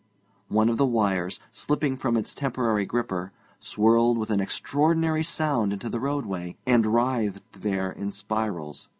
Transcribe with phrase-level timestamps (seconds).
[0.47, 5.89] One of the wires, slipping from its temporary gripper, swirled with an extraordinary sound into
[5.89, 8.89] the roadway, and writhed there in spirals.